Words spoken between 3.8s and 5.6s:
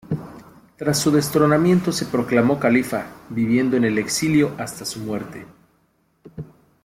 el exilio hasta su muerte.